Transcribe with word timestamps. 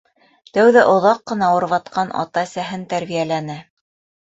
Тәүҙә 0.57 0.81
оҙаҡ 0.93 1.21
ҡына 1.33 1.51
ауырып 1.57 1.77
ятҡан 1.77 2.11
ата-әсәһен 2.25 2.89
тәрбиәләне. 2.97 3.63